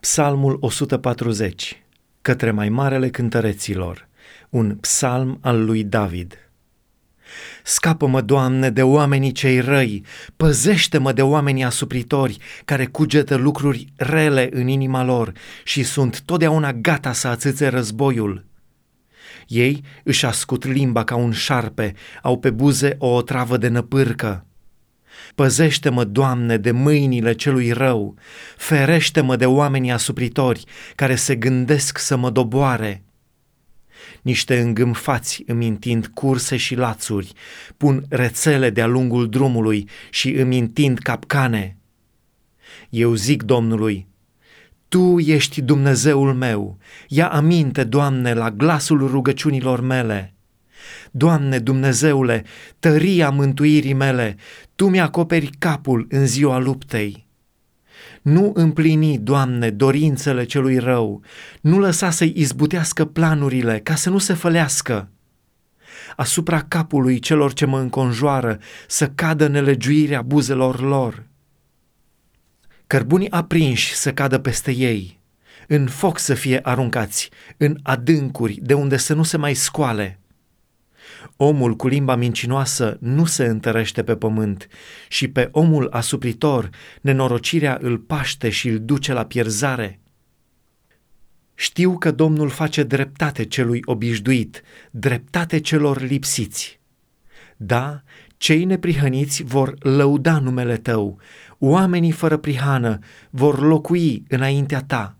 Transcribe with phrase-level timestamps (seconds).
[0.00, 1.82] Psalmul 140,
[2.22, 4.08] către mai marele cântăreților,
[4.50, 6.50] un psalm al lui David.
[7.62, 10.04] Scapă-mă, Doamne, de oamenii cei răi,
[10.36, 15.32] păzește-mă de oamenii asupritori care cugetă lucruri rele în inima lor
[15.64, 18.44] și sunt totdeauna gata să atâțe războiul.
[19.46, 24.44] Ei își ascut limba ca un șarpe, au pe buze o otravă de năpârcă.
[25.34, 28.14] Păzește-mă, Doamne, de mâinile celui rău,
[28.56, 33.02] ferește-mă de oamenii asupritori care se gândesc să mă doboare.
[34.22, 37.32] Niște îngâmfați îmi întind curse și lațuri,
[37.76, 41.76] pun rețele de-a lungul drumului și îmi întind capcane.
[42.90, 44.08] Eu zic Domnului,
[44.88, 50.34] Tu ești Dumnezeul meu, ia aminte, Doamne, la glasul rugăciunilor mele.
[51.10, 52.44] Doamne Dumnezeule,
[52.78, 54.36] tăria mântuirii mele,
[54.74, 57.28] Tu mi-acoperi capul în ziua luptei.
[58.22, 61.22] Nu împlini, Doamne, dorințele celui rău,
[61.60, 65.08] nu lăsa să-i izbutească planurile ca să nu se fălească.
[66.16, 71.26] Asupra capului celor ce mă înconjoară să cadă nelegiuirea buzelor lor.
[72.86, 75.20] Cărbunii aprinși să cadă peste ei,
[75.66, 80.20] în foc să fie aruncați, în adâncuri de unde să nu se mai scoale.
[81.36, 84.68] Omul cu limba mincinoasă nu se întărește pe pământ
[85.08, 90.00] și pe omul asupritor nenorocirea îl paște și îl duce la pierzare.
[91.54, 96.80] Știu că Domnul face dreptate celui obișnuit, dreptate celor lipsiți.
[97.56, 98.02] Da,
[98.36, 101.20] cei neprihăniți vor lăuda numele tău,
[101.58, 102.98] oamenii fără prihană
[103.30, 105.19] vor locui înaintea ta.